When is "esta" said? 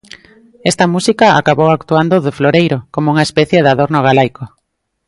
0.71-0.85